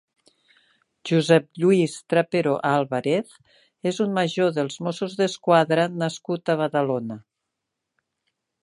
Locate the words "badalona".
6.65-7.23